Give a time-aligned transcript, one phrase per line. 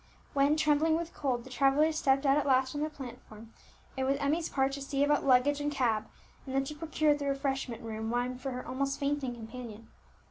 [0.33, 3.53] When, trembling with cold, the travellers stepped out at last on the platform,
[3.95, 6.07] it was Emmie's part to see about luggage and cab,
[6.47, 9.89] and then to procure at the refreshment room wine for her almost fainting companion.